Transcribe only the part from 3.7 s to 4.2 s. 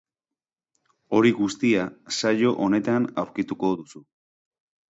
duzu.